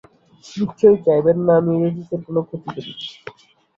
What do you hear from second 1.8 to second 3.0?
এই অফিসারের কোনো ক্ষতি করি।